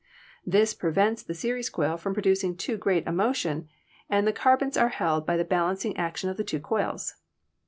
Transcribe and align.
This 0.47 0.73
prevents 0.73 1.21
the 1.21 1.35
series 1.35 1.69
coil 1.69 1.95
from 1.95 2.15
producing 2.15 2.57
too 2.57 2.75
great 2.75 3.05
a 3.07 3.11
motion, 3.11 3.69
and 4.09 4.25
the 4.25 4.33
carbons 4.33 4.75
are 4.75 4.89
held 4.89 5.27
by 5.27 5.37
the 5.37 5.45
balancing 5.45 5.95
action 5.95 6.27
of 6.27 6.37
the 6.37 6.43
two 6.43 6.59
coils. 6.59 7.17